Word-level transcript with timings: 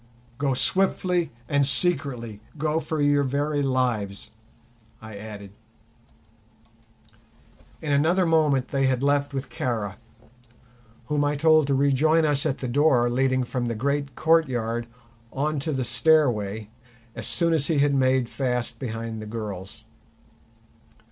"Go 0.39 0.55
swiftly 0.55 1.31
and 1.47 1.63
secretly; 1.63 2.41
go 2.57 2.79
for 2.79 2.99
your 2.99 3.23
very 3.23 3.61
lives," 3.61 4.31
I 4.99 5.15
added. 5.15 5.51
In 7.83 7.93
another 7.93 8.25
moment 8.25 8.69
they 8.69 8.87
had 8.87 9.03
left 9.03 9.31
with 9.31 9.51
Kara, 9.51 9.97
whom 11.05 11.23
I 11.23 11.35
told 11.35 11.67
to 11.67 11.75
rejoin 11.75 12.25
us 12.25 12.47
at 12.47 12.57
the 12.57 12.67
door 12.67 13.11
leading 13.11 13.43
from 13.43 13.67
the 13.67 13.75
great 13.75 14.15
courtyard 14.15 14.87
on 15.31 15.59
to 15.59 15.71
the 15.71 15.85
stairway 15.85 16.71
as 17.15 17.27
soon 17.27 17.53
as 17.53 17.67
he 17.67 17.77
had 17.77 17.93
made 17.93 18.27
fast 18.27 18.79
behind 18.79 19.21
the 19.21 19.27
girls. 19.27 19.83